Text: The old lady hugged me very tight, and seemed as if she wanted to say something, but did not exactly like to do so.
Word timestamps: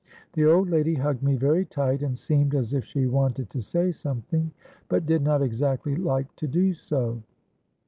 The 0.33 0.45
old 0.45 0.67
lady 0.67 0.95
hugged 0.95 1.21
me 1.21 1.35
very 1.35 1.63
tight, 1.63 2.01
and 2.01 2.17
seemed 2.17 2.55
as 2.55 2.73
if 2.73 2.83
she 2.85 3.05
wanted 3.05 3.51
to 3.51 3.61
say 3.61 3.91
something, 3.91 4.49
but 4.89 5.05
did 5.05 5.21
not 5.21 5.43
exactly 5.43 5.95
like 5.95 6.35
to 6.37 6.47
do 6.47 6.73
so. 6.73 7.21